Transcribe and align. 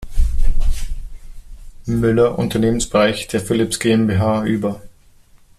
Müller 1.85 2.39
Unternehmensbereich 2.39 3.27
der 3.27 3.39
Philips 3.39 3.77
GmbH“ 3.79 4.41
über. 4.45 4.81